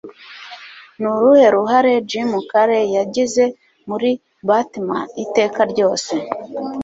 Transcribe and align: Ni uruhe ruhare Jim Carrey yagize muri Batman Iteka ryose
Ni 0.99 1.07
uruhe 1.13 1.45
ruhare 1.55 1.93
Jim 2.09 2.29
Carrey 2.49 2.85
yagize 2.97 3.43
muri 3.89 4.09
Batman 4.47 5.05
Iteka 5.23 5.61
ryose 5.71 6.13